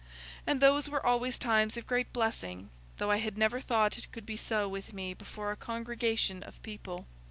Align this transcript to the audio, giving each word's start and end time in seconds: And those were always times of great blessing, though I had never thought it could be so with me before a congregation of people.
And 0.47 0.59
those 0.61 0.89
were 0.89 1.05
always 1.05 1.37
times 1.37 1.77
of 1.77 1.85
great 1.85 2.11
blessing, 2.11 2.71
though 2.97 3.11
I 3.11 3.17
had 3.17 3.37
never 3.37 3.61
thought 3.61 3.99
it 3.99 4.11
could 4.11 4.25
be 4.25 4.35
so 4.35 4.67
with 4.67 4.93
me 4.93 5.13
before 5.13 5.51
a 5.51 5.55
congregation 5.55 6.41
of 6.41 6.59
people. 6.63 7.05